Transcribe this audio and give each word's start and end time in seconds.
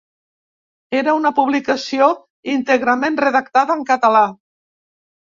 Era 0.99 1.13
una 1.17 1.31
publicació 1.39 2.07
íntegrament 2.53 3.21
redactada 3.27 3.77
en 3.81 3.85
català. 3.91 4.23